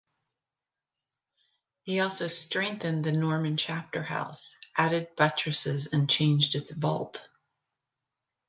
He 1.83 1.99
also 1.99 2.27
strengthened 2.27 3.03
the 3.03 3.11
Norman 3.11 3.55
chapter 3.55 4.01
house, 4.01 4.55
added 4.75 5.09
buttresses 5.15 5.85
and 5.93 6.09
changed 6.09 6.55
its 6.55 6.71
vault. 6.71 7.29